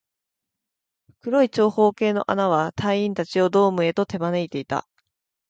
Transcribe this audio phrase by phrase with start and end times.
[1.19, 4.87] 黒い長方形の穴は、隊員達をドームへと手招いていた